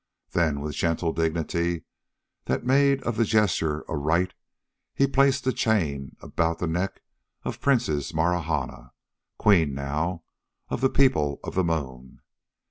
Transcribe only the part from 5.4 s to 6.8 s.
the chain about the